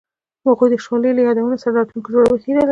هغوی 0.45 0.67
د 0.71 0.75
شعله 0.85 1.09
له 1.17 1.21
یادونو 1.27 1.61
سره 1.63 1.75
راتلونکی 1.79 2.09
جوړولو 2.13 2.41
هیله 2.43 2.59
لرله. 2.63 2.69